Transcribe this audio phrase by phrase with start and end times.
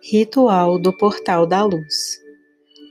[0.00, 2.22] Ritual do Portal da Luz.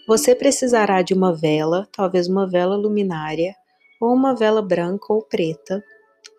[0.06, 3.56] Você precisará de uma vela, talvez uma vela luminária,
[4.00, 5.82] ou uma vela branca ou preta,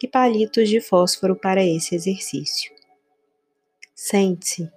[0.03, 2.71] e palitos de fósforo para esse exercício.
[3.95, 4.71] Sente-se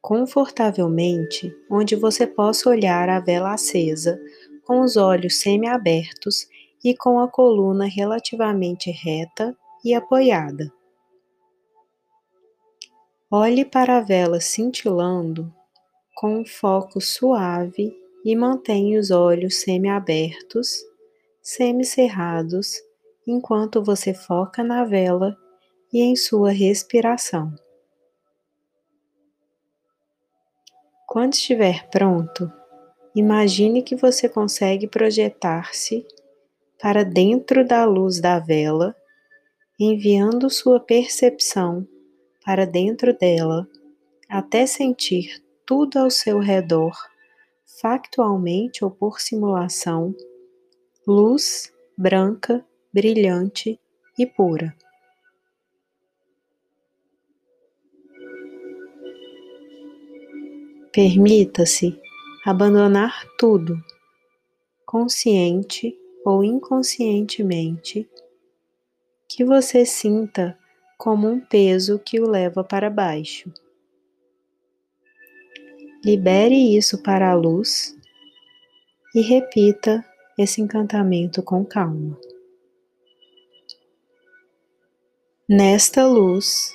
[0.00, 4.20] confortavelmente onde você possa olhar a vela acesa,
[4.64, 6.46] com os olhos semiabertos
[6.84, 9.54] e com a coluna relativamente reta
[9.84, 10.72] e apoiada.
[13.34, 15.50] Olhe para a vela cintilando
[16.14, 20.84] com um foco suave e mantenha os olhos semiabertos,
[21.40, 22.74] semicerrados,
[23.26, 25.34] enquanto você foca na vela
[25.90, 27.54] e em sua respiração.
[31.08, 32.52] Quando estiver pronto,
[33.14, 36.06] imagine que você consegue projetar-se
[36.78, 38.94] para dentro da luz da vela,
[39.80, 41.88] enviando sua percepção
[42.44, 43.68] para dentro dela
[44.28, 46.96] até sentir tudo ao seu redor,
[47.80, 50.14] factualmente ou por simulação,
[51.06, 53.78] luz branca, brilhante
[54.18, 54.74] e pura.
[60.92, 61.98] Permita-se
[62.44, 63.82] abandonar tudo,
[64.84, 68.08] consciente ou inconscientemente,
[69.28, 70.58] que você sinta
[71.02, 73.52] como um peso que o leva para baixo.
[76.04, 77.98] Libere isso para a luz
[79.12, 80.06] e repita
[80.38, 82.16] esse encantamento com calma.
[85.48, 86.72] Nesta luz,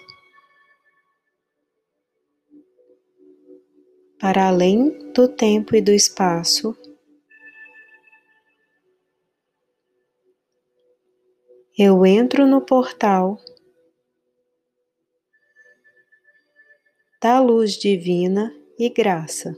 [4.20, 6.76] para além do tempo e do espaço,
[11.78, 13.40] eu entro no portal
[17.22, 19.58] da luz divina e graça.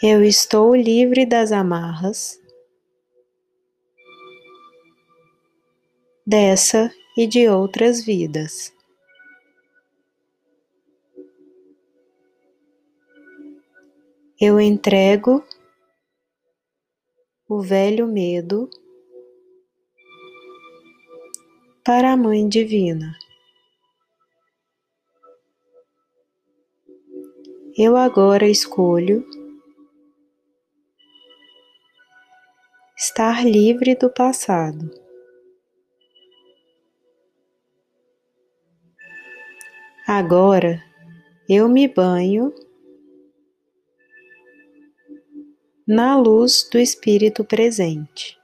[0.00, 2.40] Eu estou livre das amarras
[6.24, 8.72] dessa e de outras vidas.
[14.40, 15.42] Eu entrego
[17.48, 18.68] o velho medo
[21.86, 23.16] para a Mãe Divina.
[27.78, 29.24] Eu agora escolho
[32.98, 34.90] estar livre do passado.
[40.08, 40.82] Agora
[41.48, 42.52] eu me banho
[45.86, 48.36] na luz do Espírito presente.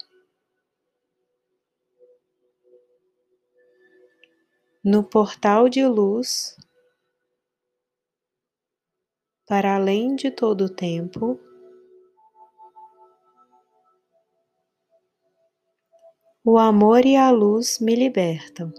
[4.85, 6.57] No portal de luz
[9.47, 11.39] para além de todo o tempo.
[16.45, 18.73] O amor e a luz me libertam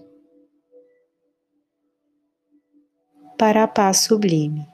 [3.37, 4.67] para a paz sublime.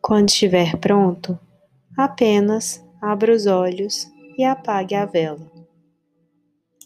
[0.00, 1.38] Quando estiver pronto,
[1.96, 5.53] apenas abra os olhos e apague a vela.